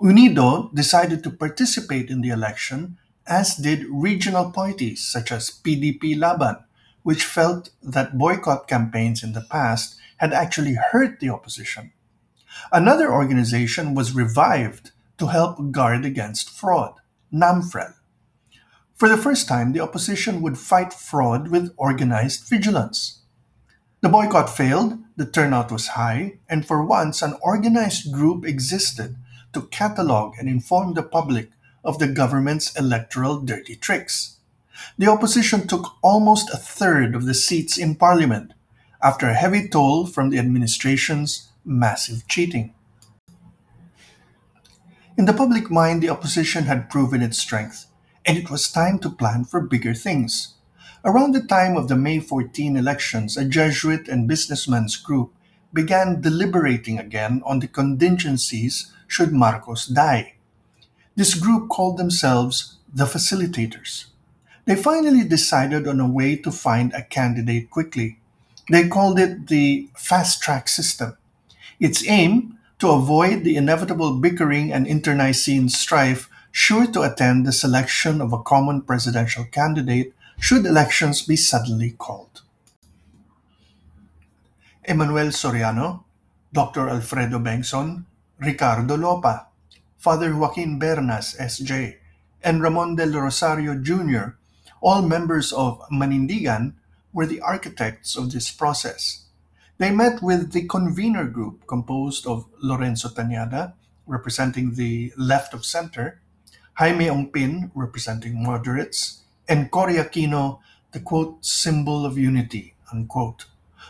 Unido 0.00 0.70
decided 0.74 1.24
to 1.24 1.30
participate 1.30 2.10
in 2.10 2.20
the 2.20 2.28
election, 2.28 2.96
as 3.26 3.56
did 3.56 3.84
regional 3.90 4.50
parties 4.50 5.04
such 5.04 5.32
as 5.32 5.50
PDP 5.50 6.16
Laban, 6.16 6.56
which 7.02 7.24
felt 7.24 7.70
that 7.82 8.16
boycott 8.16 8.68
campaigns 8.68 9.22
in 9.22 9.32
the 9.32 9.46
past 9.50 9.96
had 10.18 10.32
actually 10.32 10.76
hurt 10.92 11.18
the 11.18 11.30
opposition. 11.30 11.92
Another 12.72 13.12
organization 13.12 13.94
was 13.94 14.14
revived 14.14 14.92
to 15.18 15.26
help 15.26 15.72
guard 15.72 16.04
against 16.04 16.50
fraud, 16.50 16.94
NAMFREL. 17.32 17.94
For 18.94 19.08
the 19.08 19.16
first 19.16 19.48
time, 19.48 19.72
the 19.72 19.80
opposition 19.80 20.42
would 20.42 20.58
fight 20.58 20.92
fraud 20.92 21.48
with 21.48 21.74
organized 21.76 22.48
vigilance. 22.48 23.22
The 24.00 24.08
boycott 24.08 24.48
failed, 24.48 24.98
the 25.16 25.26
turnout 25.26 25.72
was 25.72 25.88
high, 25.88 26.38
and 26.48 26.64
for 26.64 26.84
once 26.84 27.20
an 27.20 27.34
organized 27.42 28.12
group 28.12 28.44
existed 28.44 29.16
to 29.52 29.62
catalog 29.62 30.34
and 30.38 30.48
inform 30.48 30.94
the 30.94 31.02
public 31.02 31.50
of 31.82 31.98
the 31.98 32.06
government's 32.06 32.74
electoral 32.76 33.40
dirty 33.40 33.74
tricks. 33.74 34.36
The 34.96 35.08
opposition 35.08 35.66
took 35.66 35.96
almost 36.00 36.48
a 36.50 36.56
third 36.56 37.16
of 37.16 37.24
the 37.24 37.34
seats 37.34 37.76
in 37.76 37.96
parliament 37.96 38.52
after 39.02 39.28
a 39.28 39.34
heavy 39.34 39.68
toll 39.68 40.06
from 40.06 40.30
the 40.30 40.38
administration's 40.38 41.48
massive 41.64 42.28
cheating. 42.28 42.74
In 45.16 45.24
the 45.24 45.32
public 45.32 45.72
mind, 45.72 46.02
the 46.02 46.10
opposition 46.10 46.64
had 46.64 46.88
proven 46.88 47.20
its 47.20 47.38
strength, 47.38 47.86
and 48.24 48.38
it 48.38 48.48
was 48.48 48.70
time 48.70 49.00
to 49.00 49.10
plan 49.10 49.44
for 49.44 49.60
bigger 49.60 49.94
things. 49.94 50.54
Around 51.04 51.32
the 51.32 51.42
time 51.42 51.76
of 51.76 51.86
the 51.86 51.94
May 51.94 52.18
14 52.18 52.76
elections, 52.76 53.36
a 53.36 53.44
Jesuit 53.44 54.08
and 54.08 54.26
businessmen's 54.26 54.96
group 54.96 55.32
began 55.72 56.20
deliberating 56.20 56.98
again 56.98 57.40
on 57.46 57.60
the 57.60 57.68
contingencies 57.68 58.92
should 59.06 59.32
Marcos 59.32 59.86
die. 59.86 60.34
This 61.14 61.34
group 61.34 61.68
called 61.68 61.98
themselves 61.98 62.78
the 62.92 63.04
Facilitators. 63.04 64.06
They 64.64 64.74
finally 64.74 65.24
decided 65.24 65.86
on 65.86 66.00
a 66.00 66.10
way 66.10 66.36
to 66.36 66.50
find 66.50 66.92
a 66.92 67.02
candidate 67.02 67.70
quickly. 67.70 68.18
They 68.68 68.88
called 68.88 69.20
it 69.20 69.46
the 69.46 69.88
fast 69.96 70.42
track 70.42 70.68
system. 70.68 71.16
Its 71.78 72.06
aim 72.08 72.58
to 72.80 72.90
avoid 72.90 73.44
the 73.44 73.56
inevitable 73.56 74.18
bickering 74.18 74.72
and 74.72 74.86
internecine 74.86 75.68
strife 75.68 76.28
sure 76.50 76.86
to 76.86 77.02
attend 77.02 77.46
the 77.46 77.52
selection 77.52 78.20
of 78.20 78.32
a 78.32 78.42
common 78.42 78.82
presidential 78.82 79.44
candidate 79.44 80.12
should 80.38 80.64
elections 80.64 81.22
be 81.22 81.36
suddenly 81.36 81.90
called. 81.90 82.42
Emmanuel 84.84 85.28
Soriano, 85.28 86.04
Dr. 86.52 86.88
Alfredo 86.88 87.38
Bengzon, 87.38 88.04
Ricardo 88.38 88.96
Lopa, 88.96 89.48
Father 89.98 90.34
Joaquin 90.34 90.78
Bernas, 90.78 91.34
S.J., 91.38 91.98
and 92.42 92.62
Ramon 92.62 92.96
del 92.96 93.20
Rosario 93.20 93.74
Jr., 93.74 94.38
all 94.80 95.02
members 95.02 95.52
of 95.52 95.82
Manindigan, 95.90 96.74
were 97.12 97.26
the 97.26 97.40
architects 97.40 98.16
of 98.16 98.30
this 98.30 98.50
process. 98.50 99.24
They 99.78 99.90
met 99.90 100.22
with 100.22 100.52
the 100.52 100.66
convener 100.66 101.24
group 101.24 101.66
composed 101.66 102.26
of 102.26 102.46
Lorenzo 102.62 103.08
Tañada, 103.08 103.74
representing 104.06 104.74
the 104.74 105.12
left 105.16 105.52
of 105.52 105.64
center, 105.66 106.20
Jaime 106.74 107.06
Ongpin, 107.06 107.72
representing 107.74 108.42
moderates, 108.42 109.22
and 109.48 109.70
Cory 109.70 109.94
Aquino, 109.94 110.60
the 110.92 111.00
quote, 111.00 111.44
symbol 111.44 112.04
of 112.04 112.18
unity, 112.18 112.74
unquote. 112.92 113.46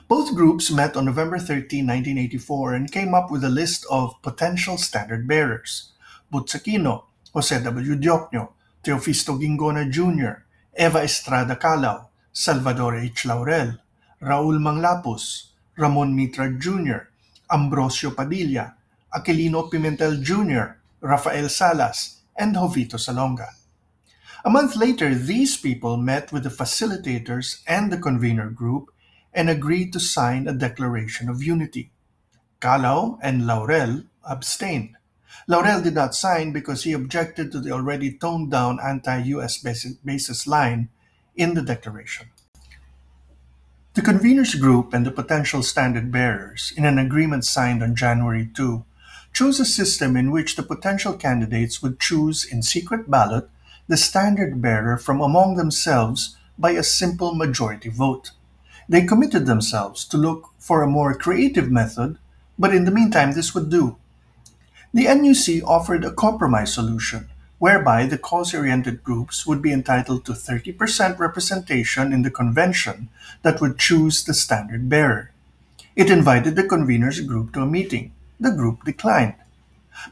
Both 0.07 0.35
groups 0.35 0.71
met 0.71 0.97
on 0.97 1.07
November 1.07 1.39
13, 1.39 1.85
1984, 1.85 2.75
and 2.75 2.93
came 2.93 3.13
up 3.13 3.31
with 3.31 3.43
a 3.45 3.51
list 3.51 3.85
of 3.91 4.21
potential 4.23 4.79
standard 4.79 5.27
bearers. 5.27 5.93
Butz 6.33 6.55
Aquino, 6.55 7.05
Jose 7.35 7.63
W. 7.63 7.97
Diokno, 7.97 8.49
Teofisto 8.83 9.37
Guingona 9.39 9.91
Jr., 9.91 10.45
Eva 10.79 11.03
Estrada 11.03 11.57
Kalaw, 11.57 12.07
Salvador 12.33 12.97
H. 12.97 13.27
Laurel, 13.27 13.75
Raul 14.23 14.59
Manglapus, 14.59 15.49
Ramon 15.77 16.15
Mitra 16.15 16.51
Jr., 16.51 17.11
Ambrosio 17.51 18.13
Padilla, 18.13 18.75
Aquilino 19.13 19.69
Pimentel 19.69 20.23
Jr., 20.23 20.79
Rafael 21.01 21.49
Salas, 21.49 22.21
and 22.37 22.55
Jovito 22.55 22.97
Salonga. 22.97 23.58
A 24.45 24.51
month 24.51 24.77
later, 24.77 25.15
these 25.15 25.57
people 25.57 25.97
met 25.97 26.31
with 26.31 26.45
the 26.45 26.49
facilitators 26.49 27.63
and 27.67 27.93
the 27.93 27.99
convener 27.99 28.51
group 28.51 28.91
and 29.35 29.51
agreed 29.51 29.93
to 29.93 30.01
sign 30.01 30.47
a 30.47 30.53
declaration 30.53 31.29
of 31.29 31.43
unity. 31.43 31.91
Kalaw 32.61 33.19
and 33.23 33.47
Laurel 33.47 34.05
abstained. 34.25 34.97
Laurel 35.47 35.83
did 35.83 35.95
not 35.95 36.15
sign 36.15 36.53
because 36.53 36.85
he 36.85 36.93
objected 36.93 37.51
to 37.51 37.61
the 37.61 37.73
already 37.73 38.13
toned 38.13 38.51
down 38.51 38.79
anti 38.81 39.19
US 39.35 39.59
basis 39.59 40.47
line 40.47 40.89
in 41.37 41.55
the 41.55 41.63
declaration. 41.63 42.29
The 43.95 44.03
conveners 44.03 44.59
group 44.61 44.95
and 44.95 45.05
the 45.05 45.11
potential 45.11 45.63
standard 45.63 46.13
bearers, 46.13 46.73
in 46.77 46.85
an 46.85 46.99
agreement 46.99 47.45
signed 47.45 47.83
on 47.83 47.97
January 47.97 48.49
2, 48.55 48.85
chose 49.33 49.59
a 49.59 49.65
system 49.65 50.17
in 50.17 50.31
which 50.31 50.55
the 50.55 50.63
potential 50.63 51.15
candidates 51.15 51.83
would 51.83 51.99
choose 51.99 52.45
in 52.45 52.63
secret 52.63 53.11
ballot 53.11 53.49
the 53.89 53.97
standard 53.97 54.63
bearer 54.63 54.97
from 54.97 55.21
among 55.21 55.57
themselves 55.57 56.37
by 56.59 56.71
a 56.73 56.83
simple 56.83 57.35
majority 57.35 57.89
vote. 57.89 58.31
They 58.89 59.05
committed 59.05 59.47
themselves 59.47 60.05
to 60.07 60.17
look 60.17 60.51
for 60.59 60.83
a 60.83 60.87
more 60.87 61.15
creative 61.15 61.71
method, 61.71 62.19
but 62.59 62.75
in 62.75 62.85
the 62.85 62.91
meantime, 62.91 63.33
this 63.33 63.55
would 63.55 63.71
do. 63.71 63.97
The 64.95 65.07
NUC 65.07 65.63
offered 65.65 66.05
a 66.05 66.13
compromise 66.13 66.73
solution 66.73 67.29
whereby 67.59 68.07
the 68.07 68.19
cause-oriented 68.19 69.03
groups 69.03 69.47
would 69.47 69.61
be 69.61 69.73
entitled 69.73 70.25
to 70.25 70.33
30% 70.33 71.19
representation 71.19 72.13
in 72.13 72.23
the 72.23 72.31
convention 72.31 73.09
that 73.43 73.61
would 73.61 73.79
choose 73.79 74.25
the 74.25 74.33
standard 74.33 74.89
bearer. 74.89 75.33
It 75.97 76.11
invited 76.11 76.55
the 76.55 76.63
convener's 76.63 77.21
group 77.21 77.53
to 77.55 77.63
a 77.63 77.67
meeting. 77.67 78.13
The 78.39 78.53
group 78.53 78.85
declined. 78.85 79.35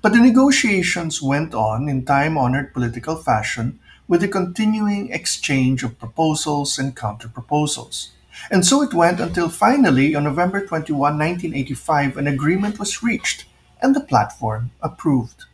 But 0.02 0.12
the 0.12 0.20
negotiations 0.20 1.22
went 1.22 1.54
on 1.54 1.88
in 1.88 2.04
time-honored 2.04 2.72
political 2.72 3.16
fashion 3.16 3.78
with 4.08 4.22
a 4.22 4.28
continuing 4.28 5.12
exchange 5.12 5.82
of 5.82 5.98
proposals 5.98 6.78
and 6.78 6.96
counter-proposals. 6.96 8.10
And 8.50 8.64
so 8.64 8.82
it 8.82 8.94
went 8.94 9.20
until 9.20 9.48
finally, 9.48 10.14
on 10.14 10.24
November 10.24 10.64
21, 10.64 10.98
1985, 10.98 12.16
an 12.16 12.26
agreement 12.26 12.78
was 12.78 13.02
reached 13.02 13.46
and 13.80 13.94
the 13.94 14.00
platform 14.00 14.70
approved. 14.80 15.44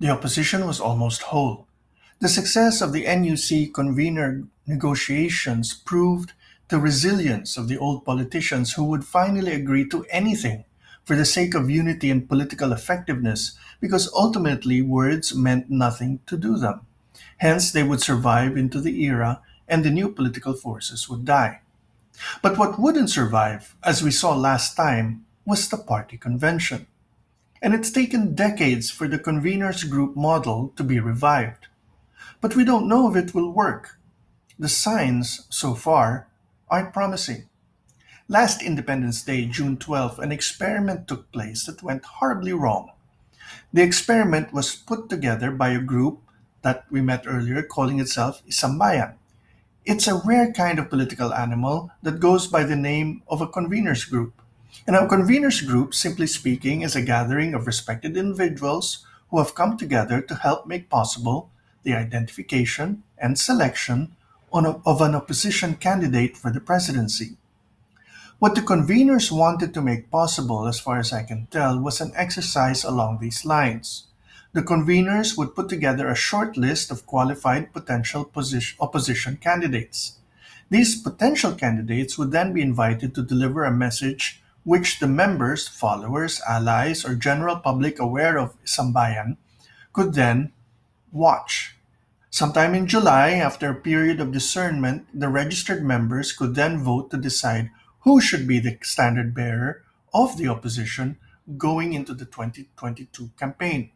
The 0.00 0.10
opposition 0.10 0.66
was 0.66 0.80
almost 0.80 1.22
whole. 1.22 1.66
The 2.20 2.28
success 2.28 2.80
of 2.80 2.92
the 2.92 3.04
NUC 3.04 3.72
convener 3.72 4.44
negotiations 4.66 5.74
proved 5.74 6.32
the 6.68 6.78
resilience 6.78 7.56
of 7.56 7.68
the 7.68 7.78
old 7.78 8.04
politicians 8.04 8.74
who 8.74 8.84
would 8.84 9.04
finally 9.04 9.54
agree 9.54 9.88
to 9.88 10.04
anything 10.10 10.64
for 11.08 11.16
the 11.16 11.24
sake 11.24 11.54
of 11.54 11.70
unity 11.70 12.10
and 12.10 12.28
political 12.28 12.70
effectiveness 12.70 13.56
because 13.80 14.12
ultimately 14.12 14.82
words 14.82 15.34
meant 15.34 15.70
nothing 15.70 16.20
to 16.26 16.36
do 16.36 16.58
them. 16.58 16.82
Hence, 17.38 17.72
they 17.72 17.82
would 17.82 18.02
survive 18.02 18.58
into 18.58 18.78
the 18.78 19.02
era 19.04 19.40
and 19.66 19.82
the 19.82 19.90
new 19.90 20.12
political 20.12 20.52
forces 20.52 21.08
would 21.08 21.24
die. 21.24 21.62
But 22.42 22.58
what 22.58 22.78
wouldn't 22.78 23.08
survive, 23.08 23.74
as 23.82 24.02
we 24.02 24.10
saw 24.10 24.36
last 24.36 24.76
time, 24.76 25.24
was 25.46 25.66
the 25.66 25.78
party 25.78 26.18
convention 26.18 26.86
and 27.62 27.74
it's 27.74 27.90
taken 27.90 28.34
decades 28.34 28.90
for 28.90 29.08
the 29.08 29.18
conveners 29.18 29.88
group 29.88 30.14
model 30.14 30.72
to 30.76 30.84
be 30.84 31.00
revived. 31.00 31.66
But 32.40 32.54
we 32.54 32.64
don't 32.64 32.88
know 32.88 33.10
if 33.10 33.16
it 33.16 33.34
will 33.34 33.50
work. 33.50 33.98
The 34.58 34.68
signs, 34.68 35.46
so 35.50 35.74
far, 35.74 36.28
aren't 36.68 36.92
promising. 36.92 37.47
Last 38.30 38.60
Independence 38.60 39.22
Day, 39.22 39.46
June 39.46 39.78
12, 39.78 40.18
an 40.18 40.32
experiment 40.32 41.08
took 41.08 41.32
place 41.32 41.64
that 41.64 41.82
went 41.82 42.04
horribly 42.04 42.52
wrong. 42.52 42.90
The 43.72 43.80
experiment 43.80 44.52
was 44.52 44.76
put 44.76 45.08
together 45.08 45.50
by 45.50 45.70
a 45.70 45.80
group 45.80 46.20
that 46.60 46.84
we 46.90 47.00
met 47.00 47.24
earlier 47.26 47.62
calling 47.62 48.00
itself 48.00 48.42
Isambayan. 48.46 49.14
It's 49.86 50.06
a 50.06 50.20
rare 50.26 50.52
kind 50.52 50.78
of 50.78 50.90
political 50.90 51.32
animal 51.32 51.90
that 52.02 52.20
goes 52.20 52.46
by 52.46 52.64
the 52.64 52.76
name 52.76 53.22
of 53.28 53.40
a 53.40 53.48
conveners 53.48 54.04
group. 54.04 54.34
And 54.86 54.94
a 54.94 55.08
conveners 55.08 55.66
group, 55.66 55.94
simply 55.94 56.26
speaking, 56.26 56.82
is 56.82 56.94
a 56.94 57.00
gathering 57.00 57.54
of 57.54 57.66
respected 57.66 58.14
individuals 58.14 59.06
who 59.30 59.38
have 59.38 59.54
come 59.54 59.78
together 59.78 60.20
to 60.20 60.34
help 60.34 60.66
make 60.66 60.90
possible 60.90 61.50
the 61.82 61.94
identification 61.94 63.04
and 63.16 63.38
selection 63.38 64.14
of 64.52 65.00
an 65.00 65.14
opposition 65.14 65.76
candidate 65.76 66.36
for 66.36 66.52
the 66.52 66.60
presidency. 66.60 67.38
What 68.38 68.54
the 68.54 68.60
conveners 68.60 69.32
wanted 69.32 69.74
to 69.74 69.82
make 69.82 70.12
possible, 70.12 70.68
as 70.68 70.78
far 70.78 71.00
as 71.00 71.12
I 71.12 71.24
can 71.24 71.48
tell, 71.50 71.80
was 71.80 72.00
an 72.00 72.12
exercise 72.14 72.84
along 72.84 73.18
these 73.18 73.44
lines. 73.44 74.06
The 74.52 74.62
conveners 74.62 75.36
would 75.36 75.56
put 75.56 75.68
together 75.68 76.06
a 76.06 76.14
short 76.14 76.56
list 76.56 76.92
of 76.92 77.04
qualified 77.04 77.72
potential 77.72 78.30
opposition 78.78 79.38
candidates. 79.38 80.18
These 80.70 81.02
potential 81.02 81.52
candidates 81.52 82.16
would 82.16 82.30
then 82.30 82.52
be 82.52 82.62
invited 82.62 83.12
to 83.16 83.24
deliver 83.24 83.64
a 83.64 83.72
message 83.72 84.40
which 84.62 85.00
the 85.00 85.08
members, 85.08 85.66
followers, 85.66 86.40
allies, 86.48 87.04
or 87.04 87.16
general 87.16 87.56
public 87.56 87.98
aware 87.98 88.38
of 88.38 88.54
Sambayan 88.64 89.36
could 89.92 90.14
then 90.14 90.52
watch. 91.10 91.74
Sometime 92.30 92.76
in 92.76 92.86
July, 92.86 93.30
after 93.30 93.70
a 93.70 93.74
period 93.74 94.20
of 94.20 94.30
discernment, 94.30 95.08
the 95.12 95.28
registered 95.28 95.82
members 95.82 96.32
could 96.32 96.54
then 96.54 96.78
vote 96.78 97.10
to 97.10 97.16
decide 97.16 97.70
who 98.08 98.22
should 98.22 98.48
be 98.48 98.58
the 98.58 98.78
standard 98.80 99.34
bearer 99.34 99.84
of 100.14 100.38
the 100.38 100.48
opposition 100.48 101.18
going 101.58 101.92
into 101.92 102.14
the 102.14 102.24
2022 102.24 103.32
campaign. 103.38 103.90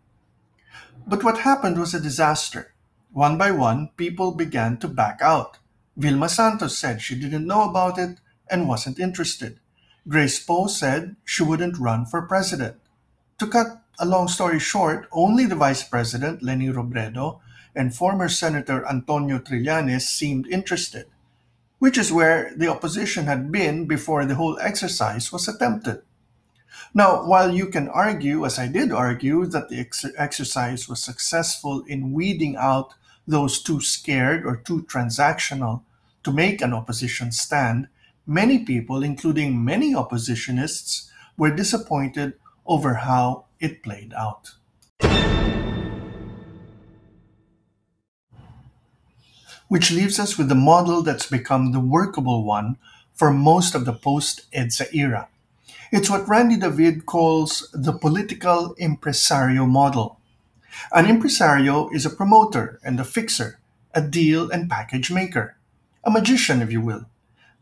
But 1.06 1.24
what 1.24 1.38
happened 1.38 1.78
was 1.78 1.94
a 1.94 2.00
disaster. 2.08 2.74
One 3.10 3.38
by 3.38 3.52
one, 3.52 3.88
people 3.96 4.32
began 4.32 4.76
to 4.80 4.88
back 4.88 5.22
out. 5.22 5.56
Vilma 5.96 6.28
Santos 6.28 6.76
said 6.76 7.00
she 7.00 7.18
didn't 7.18 7.46
know 7.46 7.62
about 7.62 7.98
it 7.98 8.20
and 8.50 8.68
wasn't 8.68 8.98
interested. 8.98 9.58
Grace 10.06 10.38
Poe 10.44 10.66
said 10.66 11.16
she 11.24 11.42
wouldn't 11.42 11.78
run 11.78 12.04
for 12.04 12.20
president. 12.20 12.76
To 13.38 13.46
cut 13.46 13.80
a 13.98 14.04
long 14.04 14.28
story 14.28 14.60
short, 14.60 15.08
only 15.10 15.46
the 15.46 15.54
Vice 15.54 15.84
President, 15.84 16.42
Leni 16.42 16.68
Robredo, 16.68 17.40
and 17.74 17.96
former 17.96 18.28
Senator 18.28 18.86
Antonio 18.86 19.38
Trillanes 19.38 20.02
seemed 20.02 20.46
interested, 20.48 21.06
which 21.82 21.98
is 21.98 22.12
where 22.12 22.54
the 22.54 22.68
opposition 22.68 23.26
had 23.26 23.50
been 23.50 23.86
before 23.86 24.24
the 24.24 24.36
whole 24.36 24.56
exercise 24.60 25.32
was 25.32 25.48
attempted. 25.48 26.00
Now, 26.94 27.26
while 27.26 27.50
you 27.50 27.66
can 27.66 27.88
argue, 27.88 28.46
as 28.46 28.56
I 28.56 28.68
did 28.68 28.92
argue, 28.92 29.46
that 29.46 29.68
the 29.68 29.80
ex- 29.80 30.06
exercise 30.16 30.88
was 30.88 31.02
successful 31.02 31.82
in 31.88 32.12
weeding 32.12 32.54
out 32.54 32.94
those 33.26 33.60
too 33.60 33.80
scared 33.80 34.46
or 34.46 34.62
too 34.62 34.86
transactional 34.86 35.82
to 36.22 36.30
make 36.30 36.62
an 36.62 36.72
opposition 36.72 37.32
stand, 37.32 37.88
Many 38.26 38.60
people, 38.60 39.02
including 39.02 39.64
many 39.64 39.94
oppositionists, 39.94 41.10
were 41.36 41.50
disappointed 41.50 42.34
over 42.64 42.94
how 42.94 43.46
it 43.58 43.82
played 43.82 44.14
out. 44.14 44.52
Which 49.72 49.90
leaves 49.90 50.20
us 50.20 50.36
with 50.36 50.50
the 50.50 50.54
model 50.54 51.00
that's 51.00 51.30
become 51.30 51.72
the 51.72 51.80
workable 51.80 52.44
one 52.44 52.76
for 53.14 53.32
most 53.32 53.74
of 53.74 53.86
the 53.86 53.94
post 53.94 54.42
EDSA 54.52 54.92
era. 54.94 55.30
It's 55.90 56.10
what 56.10 56.28
Randy 56.28 56.58
David 56.58 57.06
calls 57.06 57.70
the 57.72 57.94
political 57.94 58.74
impresario 58.74 59.64
model. 59.64 60.20
An 60.92 61.06
impresario 61.06 61.88
is 61.88 62.04
a 62.04 62.10
promoter 62.10 62.80
and 62.84 63.00
a 63.00 63.04
fixer, 63.04 63.60
a 63.94 64.02
deal 64.02 64.50
and 64.50 64.68
package 64.68 65.10
maker, 65.10 65.56
a 66.04 66.10
magician, 66.10 66.60
if 66.60 66.70
you 66.70 66.82
will. 66.82 67.06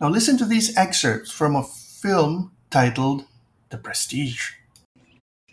Now 0.00 0.08
listen 0.08 0.36
to 0.38 0.44
these 0.44 0.76
excerpts 0.76 1.30
from 1.30 1.54
a 1.54 1.62
film 1.62 2.50
titled 2.70 3.24
The 3.68 3.78
Prestige. 3.78 4.54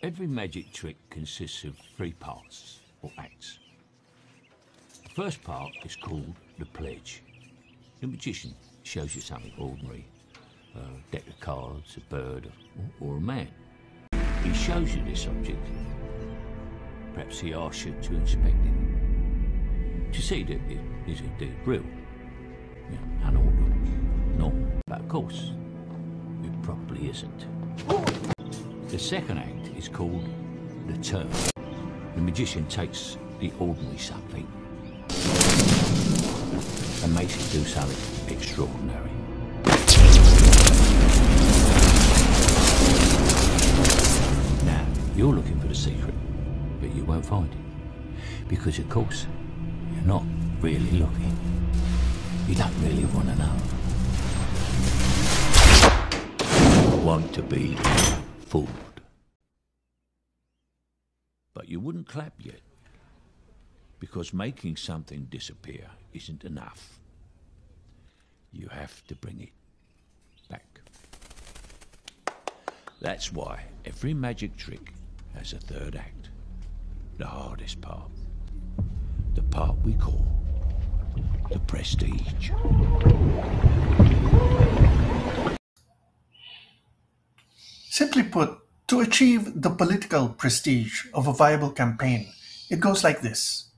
Every 0.02 0.26
magic 0.26 0.74
trick 0.74 0.98
consists 1.12 1.63
of 1.65 1.78
three 1.96 2.13
parts, 2.13 2.80
or 3.04 3.12
acts. 3.15 3.60
The 5.04 5.24
first 5.24 5.43
part 5.43 5.74
is 5.86 5.96
called 5.96 6.34
the 6.58 6.65
pledge. 6.65 7.24
The 8.02 8.08
magician 8.08 8.54
shows 8.84 9.15
you 9.15 9.22
something 9.22 9.52
ordinary, 9.58 10.08
a 10.76 11.12
deck 11.12 11.28
of 11.28 11.39
cards, 11.39 11.98
a 11.98 12.13
bird, 12.13 12.52
or, 13.00 13.17
a 13.17 13.22
man. 13.22 13.48
He 14.43 14.54
shows 14.54 14.96
you 14.96 15.04
this 15.04 15.28
object. 15.28 15.65
Perhaps 17.13 17.39
he 17.39 17.54
asks 17.54 17.86
you 17.86 17.96
to 18.02 18.15
inspect 18.15 18.56
it, 18.65 20.13
to 20.13 20.22
see 20.22 20.43
that 20.43 20.60
it 20.70 20.80
is 21.08 21.22
indeed 21.22 21.56
real, 21.65 21.82
you 21.82 22.98
know, 22.98 23.28
unaltered. 23.28 24.38
No, 24.38 24.54
but 24.88 25.02
of 25.02 25.08
course, 25.10 25.52
it 26.43 26.62
probably 26.62 27.10
isn't. 27.10 27.48
The 28.89 29.00
second 29.00 29.39
act 29.39 29.76
is 29.78 29.89
called 29.89 30.28
the 30.88 30.98
turn. 31.00 31.30
The 32.15 32.22
magician 32.22 32.67
takes 32.67 33.17
the 33.39 33.52
ordinary 33.60 33.98
something 33.98 34.48
and 37.04 37.13
makes 37.13 37.36
it 37.36 37.52
do 37.52 37.63
something 37.63 38.34
extraordinary. 38.34 39.12
Now, 44.65 44.86
you're 45.15 45.34
looking 45.34 45.60
for 45.60 45.67
the 45.67 45.76
secret, 45.76 46.15
but 46.80 46.93
you 46.93 47.04
won't 47.06 47.26
find 47.26 47.52
it. 47.52 48.48
Because, 48.48 48.80
of 48.80 48.89
course, 48.89 49.28
you're 49.93 50.06
not 50.06 50.24
really 50.62 50.91
looking. 50.91 51.38
You 52.48 52.56
don't 52.56 52.74
really 52.82 53.06
want 53.06 53.28
to 53.28 53.36
know. 53.36 53.56
I 56.39 56.96
want 57.04 57.34
to 57.34 57.41
be 57.41 57.76
fooled. 58.46 58.70
But 61.54 61.67
you 61.67 61.80
wouldn't 61.80 62.08
clap 62.08 62.34
yet, 62.39 62.62
because 64.00 64.34
making 64.34 64.78
something 64.78 65.28
disappear 65.30 65.89
isn't 66.13 66.43
enough. 66.43 67.00
You 68.52 68.67
have 68.70 69.06
to 69.08 69.15
bring 69.15 69.41
it 69.41 69.54
back. 70.50 70.65
That's 73.02 73.32
why 73.32 73.63
every 73.86 74.13
magic 74.13 74.58
trick 74.58 74.93
has 75.36 75.54
a 75.54 75.58
third 75.58 75.96
act, 75.96 76.30
the 77.17 77.28
hardest 77.28 77.82
part, 77.82 78.12
the 79.36 79.43
part 79.43 79.78
we 79.84 79.93
call 79.93 80.26
the 81.52 81.60
prestige. 81.60 82.52
Simply 87.89 88.24
put, 88.24 88.60
to 88.88 89.02
achieve 89.02 89.62
the 89.62 89.70
political 89.70 90.30
prestige 90.30 91.06
of 91.13 91.28
a 91.28 91.34
viable 91.34 91.72
campaign, 91.72 92.28
It 92.70 92.82
goes 92.82 93.04
like 93.04 93.22
this 93.22 93.72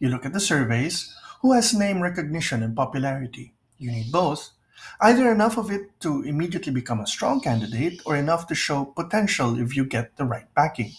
You 0.00 0.08
look 0.08 0.26
at 0.26 0.32
the 0.32 0.40
surveys 0.40 1.14
who 1.42 1.52
has 1.52 1.74
name 1.74 2.00
recognition 2.00 2.62
and 2.62 2.76
popularity? 2.76 3.52
You 3.76 3.90
need 3.90 4.12
both. 4.12 4.50
Either 5.00 5.30
enough 5.30 5.58
of 5.58 5.72
it 5.72 5.98
to 5.98 6.22
immediately 6.22 6.72
become 6.72 7.00
a 7.00 7.06
strong 7.06 7.40
candidate 7.40 8.00
or 8.06 8.16
enough 8.16 8.46
to 8.46 8.54
show 8.54 8.84
potential 8.84 9.58
if 9.58 9.76
you 9.76 9.84
get 9.84 10.16
the 10.16 10.24
right 10.24 10.46
backing. 10.54 10.92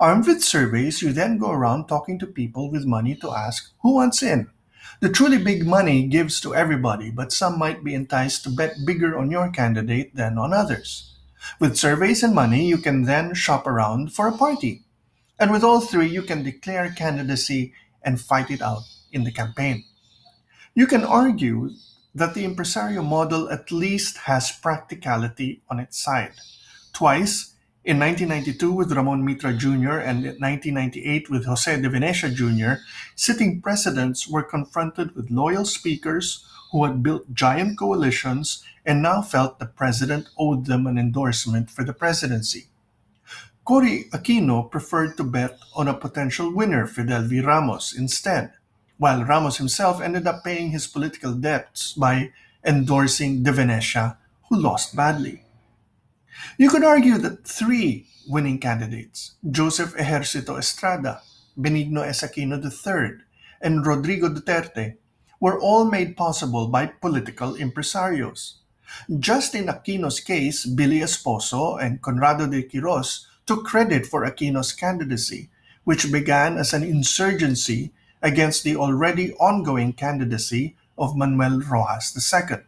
Armed 0.00 0.26
with 0.26 0.42
surveys, 0.42 1.00
you 1.00 1.12
then 1.12 1.38
go 1.38 1.52
around 1.52 1.86
talking 1.86 2.18
to 2.18 2.26
people 2.26 2.72
with 2.72 2.84
money 2.84 3.14
to 3.14 3.30
ask 3.30 3.72
who 3.82 3.94
wants 3.94 4.20
in. 4.20 4.50
The 4.98 5.08
truly 5.08 5.38
big 5.38 5.64
money 5.64 6.08
gives 6.08 6.40
to 6.40 6.56
everybody, 6.56 7.12
but 7.12 7.32
some 7.32 7.56
might 7.56 7.84
be 7.84 7.94
enticed 7.94 8.42
to 8.44 8.50
bet 8.50 8.84
bigger 8.84 9.16
on 9.16 9.30
your 9.30 9.48
candidate 9.50 10.16
than 10.16 10.38
on 10.38 10.52
others. 10.52 11.14
With 11.60 11.76
surveys 11.76 12.24
and 12.24 12.34
money, 12.34 12.66
you 12.66 12.78
can 12.78 13.04
then 13.04 13.34
shop 13.34 13.68
around 13.68 14.12
for 14.12 14.26
a 14.26 14.36
party. 14.36 14.82
And 15.38 15.52
with 15.52 15.62
all 15.62 15.80
three, 15.80 16.08
you 16.08 16.22
can 16.22 16.42
declare 16.42 16.90
candidacy 16.90 17.74
and 18.02 18.20
fight 18.20 18.50
it 18.50 18.60
out 18.60 18.82
in 19.12 19.24
the 19.24 19.32
campaign. 19.32 19.84
You 20.74 20.86
can 20.86 21.04
argue 21.04 21.70
that 22.14 22.34
the 22.34 22.44
impresario 22.44 23.02
model 23.02 23.50
at 23.50 23.70
least 23.70 24.18
has 24.18 24.52
practicality 24.52 25.62
on 25.68 25.78
its 25.78 25.98
side. 25.98 26.32
Twice, 26.92 27.54
in 27.84 27.98
1992 27.98 28.72
with 28.72 28.92
Ramon 28.92 29.24
Mitra 29.24 29.52
Jr. 29.52 29.98
and 29.98 30.24
in 30.24 30.38
1998 30.38 31.30
with 31.30 31.46
Jose 31.46 31.80
de 31.80 31.88
Venecia 31.88 32.32
Jr., 32.32 32.82
sitting 33.16 33.60
presidents 33.60 34.28
were 34.28 34.42
confronted 34.42 35.16
with 35.16 35.30
loyal 35.30 35.64
speakers 35.64 36.46
who 36.70 36.84
had 36.84 37.02
built 37.02 37.34
giant 37.34 37.78
coalitions 37.78 38.62
and 38.86 39.02
now 39.02 39.20
felt 39.20 39.58
the 39.58 39.66
president 39.66 40.28
owed 40.38 40.66
them 40.66 40.86
an 40.86 40.96
endorsement 40.96 41.70
for 41.70 41.84
the 41.84 41.92
presidency. 41.92 42.68
Cory 43.64 44.06
Aquino 44.12 44.70
preferred 44.70 45.16
to 45.16 45.24
bet 45.24 45.58
on 45.74 45.86
a 45.86 45.94
potential 45.94 46.52
winner, 46.52 46.86
Fidel 46.86 47.22
V. 47.22 47.40
Ramos, 47.40 47.94
instead, 47.96 48.52
while 49.02 49.24
Ramos 49.24 49.56
himself 49.56 50.00
ended 50.00 50.28
up 50.28 50.44
paying 50.44 50.70
his 50.70 50.86
political 50.86 51.32
debts 51.34 51.92
by 51.92 52.30
endorsing 52.64 53.42
de 53.42 53.50
Venecia, 53.50 54.16
who 54.48 54.56
lost 54.56 54.94
badly. 54.94 55.42
You 56.56 56.70
could 56.70 56.84
argue 56.84 57.18
that 57.18 57.44
three 57.44 58.06
winning 58.28 58.60
candidates, 58.60 59.32
Joseph 59.50 59.96
Ejercito 59.96 60.56
Estrada, 60.56 61.20
Benigno 61.58 62.06
S. 62.06 62.22
Aquino 62.22 62.62
III, 62.62 63.24
and 63.60 63.84
Rodrigo 63.84 64.28
Duterte, 64.28 64.98
were 65.40 65.58
all 65.58 65.84
made 65.84 66.16
possible 66.16 66.68
by 66.68 66.86
political 66.86 67.54
impresarios. 67.54 68.62
Just 69.18 69.56
in 69.56 69.66
Aquino's 69.66 70.20
case, 70.20 70.64
Billy 70.64 71.00
Esposo 71.00 71.76
and 71.82 72.00
Conrado 72.00 72.46
de 72.46 72.62
Quiros 72.62 73.26
took 73.46 73.64
credit 73.64 74.06
for 74.06 74.24
Aquino's 74.24 74.72
candidacy, 74.72 75.50
which 75.82 76.12
began 76.12 76.56
as 76.56 76.72
an 76.72 76.84
insurgency 76.84 77.90
against 78.22 78.62
the 78.62 78.76
already 78.76 79.32
ongoing 79.34 79.92
candidacy 79.92 80.76
of 80.96 81.16
Manuel 81.16 81.60
Roxas 81.60 82.32
II. 82.32 82.58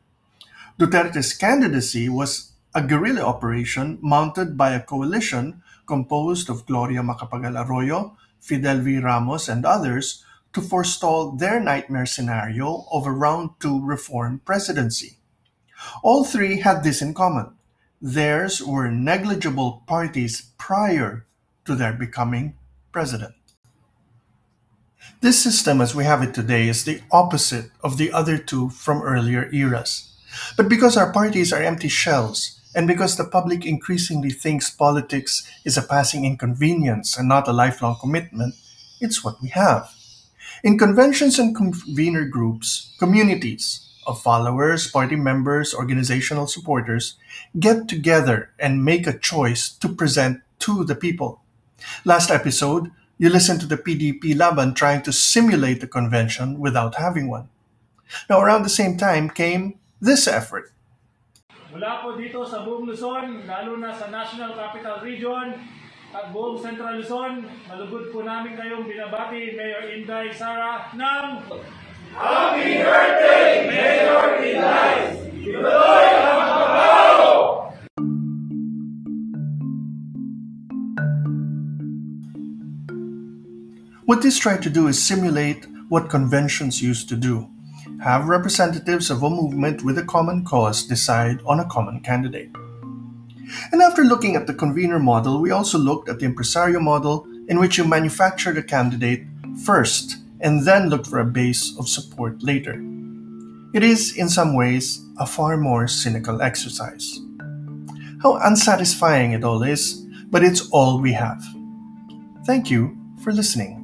Duterte's 0.79 1.33
candidacy 1.33 2.09
was 2.09 2.53
a 2.75 2.83
guerrilla 2.83 3.23
operation 3.23 3.99
mounted 4.03 4.57
by 4.59 4.73
a 4.75 4.83
coalition 4.83 5.63
composed 5.87 6.51
of 6.51 6.67
Gloria 6.67 7.03
Macapagal 7.03 7.55
Arroyo, 7.55 8.17
Fidel 8.41 8.81
V. 8.81 8.99
Ramos, 8.99 9.49
and 9.49 9.65
others 9.65 10.25
to 10.53 10.61
forestall 10.61 11.33
their 11.33 11.61
nightmare 11.61 12.07
scenario 12.07 12.87
of 12.91 13.07
a 13.07 13.13
round 13.13 13.51
two 13.61 13.81
reform 13.85 14.41
presidency. 14.45 15.19
All 16.03 16.25
three 16.25 16.61
had 16.61 16.83
this 16.83 17.03
in 17.03 17.15
common. 17.15 17.55
Theirs 18.01 18.63
were 18.63 18.91
negligible 18.91 19.83
parties 19.87 20.51
prior 20.59 21.27
to 21.65 21.75
their 21.75 21.93
becoming 21.93 22.57
president. 22.93 23.35
This 25.25 25.43
system 25.43 25.81
as 25.81 25.95
we 25.95 26.05
have 26.05 26.23
it 26.23 26.35
today 26.35 26.69
is 26.69 26.85
the 26.85 27.01
opposite 27.11 27.71
of 27.83 27.97
the 27.97 28.13
other 28.13 28.37
two 28.37 28.69
from 28.69 29.01
earlier 29.01 29.49
eras. 29.55 30.13
But 30.55 30.69
because 30.69 30.99
our 30.99 31.15
parties 31.15 31.51
are 31.51 31.63
empty 31.63 31.89
shells, 31.89 32.61
and 32.75 32.87
because 32.87 33.17
the 33.17 33.25
public 33.25 33.65
increasingly 33.65 34.29
thinks 34.29 34.69
politics 34.69 35.51
is 35.65 35.79
a 35.79 35.83
passing 35.83 36.27
inconvenience 36.27 37.17
and 37.17 37.27
not 37.27 37.49
a 37.49 37.55
lifelong 37.55 37.97
commitment, 37.99 38.55
it's 39.01 39.25
what 39.25 39.41
we 39.41 39.49
have. 39.49 39.89
In 40.63 40.77
conventions 40.77 41.39
and 41.39 41.57
convener 41.57 42.27
groups, 42.27 42.95
communities 42.99 43.81
of 44.07 44.21
followers, 44.21 44.91
party 44.91 45.17
members, 45.17 45.73
organizational 45.73 46.47
supporters 46.47 47.17
get 47.59 47.89
together 47.89 48.51
and 48.59 48.85
make 48.85 49.07
a 49.07 49.19
choice 49.19 49.71
to 49.71 49.89
present 49.89 50.43
to 50.59 50.85
the 50.85 50.95
people. 50.95 51.41
Last 52.05 52.31
episode, 52.31 52.91
you 53.19 53.29
listen 53.29 53.59
to 53.59 53.67
the 53.67 53.77
PDP 53.77 54.37
Laban 54.37 54.75
trying 54.75 55.03
to 55.03 55.13
simulate 55.13 55.81
the 55.81 55.87
convention 55.87 56.59
without 56.59 56.97
having 56.97 57.29
one. 57.29 57.49
Now, 58.29 58.41
around 58.41 58.63
the 58.63 58.73
same 58.73 58.97
time 58.97 59.31
came 59.31 59.79
this 60.01 60.29
effort 60.29 60.75
Mula 61.75 62.07
po 62.07 62.15
dito 62.15 62.47
sa 62.47 62.63
buong 62.63 62.87
Luzon, 62.87 63.51
lalo 63.51 63.75
na 63.83 63.91
sa 63.91 64.07
National 64.07 64.55
Capital 64.55 65.03
Region 65.03 65.59
at 66.15 66.31
buong 66.31 66.55
Central 66.55 67.03
Luzon, 67.03 67.43
malugod 67.67 68.15
po 68.15 68.23
namin 68.23 68.55
kayong 68.55 68.87
binabati, 68.87 69.59
Mayor 69.59 69.91
Inday 69.91 70.31
Sara 70.31 70.95
ng 70.95 71.43
Happy 72.15 72.44
What 84.07 84.21
this 84.21 84.39
tried 84.39 84.63
to 84.65 84.71
do 84.71 84.87
is 84.89 85.03
simulate 85.03 85.67
what 85.89 86.11
conventions 86.11 86.83
used 86.83 87.09
to 87.09 87.17
do 87.17 87.49
have 88.03 88.29
representatives 88.29 89.11
of 89.11 89.23
a 89.23 89.31
movement 89.31 89.83
with 89.83 89.97
a 89.97 90.05
common 90.05 90.45
cause 90.45 90.85
decide 90.85 91.41
on 91.47 91.59
a 91.59 91.65
common 91.65 92.01
candidate. 92.01 92.51
And 93.73 93.81
after 93.81 94.05
looking 94.05 94.37
at 94.37 94.47
the 94.47 94.53
convener 94.53 94.99
model, 94.99 95.41
we 95.41 95.51
also 95.51 95.79
looked 95.79 96.11
at 96.11 96.19
the 96.19 96.27
impresario 96.27 96.81
model, 96.81 97.27
in 97.49 97.59
which 97.59 97.79
you 97.79 97.85
manufacture 97.85 98.53
the 98.53 98.63
candidate 98.63 99.25
first 99.65 100.19
and 100.41 100.67
then 100.67 100.91
look 100.91 101.07
for 101.07 101.21
a 101.21 101.25
base 101.25 101.75
of 101.79 101.89
support 101.89 102.43
later. 102.43 102.75
It 103.73 103.83
is, 103.83 104.17
in 104.17 104.29
some 104.29 104.55
ways, 104.55 105.03
a 105.19 105.27
far 105.27 105.57
more 105.57 105.89
cynical 105.89 106.43
exercise. 106.43 107.21
How 108.23 108.37
unsatisfying 108.37 109.33
it 109.33 109.45
all 109.45 109.63
is, 109.63 110.05
but 110.31 110.45
it's 110.45 110.69
all 110.71 111.01
we 111.01 111.13
have. 111.13 111.43
Thank 112.45 112.71
you 112.71 112.99
for 113.23 113.33
listening. 113.33 113.84